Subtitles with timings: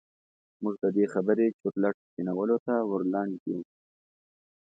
[0.61, 3.63] موږ د دې خبرې چورلټ سپينولو ته ور لنډ يوو.